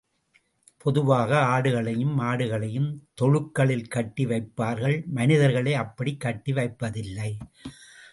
பொதுவாக 0.77 1.31
ஆடுகளையும் 1.35 2.15
மாடுகளையும் 2.19 2.87
தொழுக்களில் 3.21 3.87
கட்டி 3.87 4.25
வைப்பார்கள் 4.25 5.05
மனிதர்களை 5.05 5.73
அப்படிக் 5.73 6.19
கட்டி 6.19 6.53
வைப்பதில்லை. 6.53 7.37